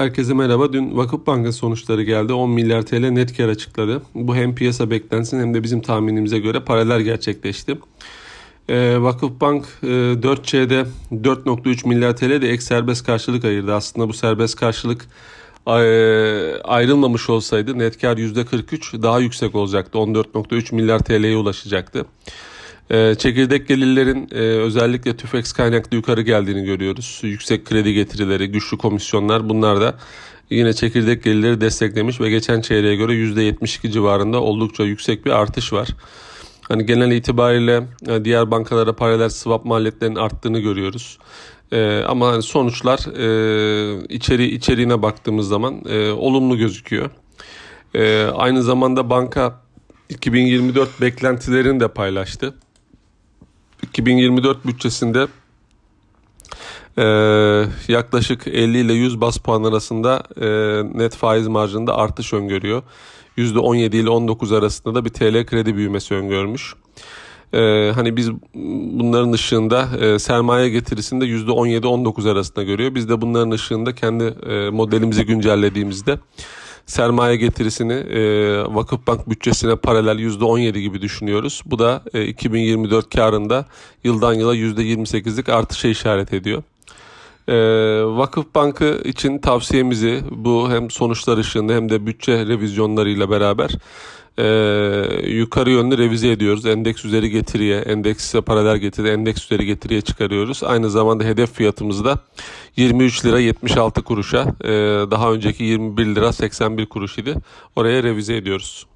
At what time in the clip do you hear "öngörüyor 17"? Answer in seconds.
62.32-63.96